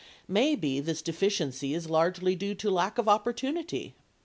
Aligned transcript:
Maybe 0.27 0.79
this 0.79 1.03
deficiency 1.03 1.75
is 1.75 1.87
largely 1.87 2.33
due 2.35 2.55
to 2.55 2.71
lack 2.71 2.97
of 2.97 3.07
opportunity. 3.07 3.93